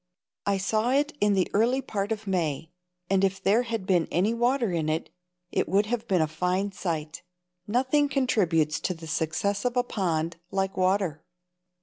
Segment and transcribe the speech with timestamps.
[0.47, 2.71] I saw it in the early part of May,
[3.07, 5.11] and if there had been any water in it,
[5.51, 7.21] it would have been a fine sight.
[7.67, 11.23] Nothing contributes to the success of a pond like water.